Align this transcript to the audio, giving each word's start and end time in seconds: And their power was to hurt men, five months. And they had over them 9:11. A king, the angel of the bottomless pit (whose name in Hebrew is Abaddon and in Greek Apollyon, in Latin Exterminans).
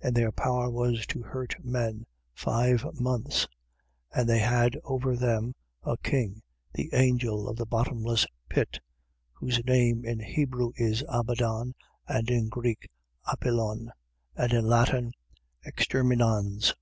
And 0.00 0.16
their 0.16 0.32
power 0.32 0.70
was 0.70 1.04
to 1.08 1.20
hurt 1.20 1.62
men, 1.62 2.06
five 2.32 2.82
months. 2.98 3.46
And 4.10 4.26
they 4.26 4.38
had 4.38 4.80
over 4.84 5.14
them 5.18 5.54
9:11. 5.84 5.92
A 5.92 5.96
king, 5.98 6.42
the 6.72 6.94
angel 6.94 7.46
of 7.46 7.58
the 7.58 7.66
bottomless 7.66 8.26
pit 8.48 8.80
(whose 9.34 9.62
name 9.66 10.02
in 10.02 10.20
Hebrew 10.20 10.72
is 10.76 11.04
Abaddon 11.10 11.74
and 12.08 12.30
in 12.30 12.48
Greek 12.48 12.88
Apollyon, 13.26 13.92
in 14.38 14.64
Latin 14.66 15.12
Exterminans). 15.66 16.72